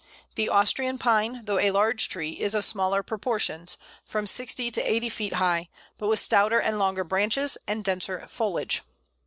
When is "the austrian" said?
0.33-0.97